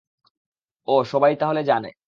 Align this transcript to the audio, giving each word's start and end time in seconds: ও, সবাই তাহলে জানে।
ও, 0.87 0.95
সবাই 1.03 1.33
তাহলে 1.35 1.61
জানে। 1.63 1.91